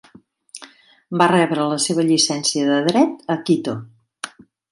Va 1.21 1.27
rebre 1.31 1.67
la 1.73 1.77
seva 1.83 2.07
llicència 2.09 2.71
de 2.71 2.79
dret 2.89 3.23
a 3.35 3.39
Quito. 3.51 3.77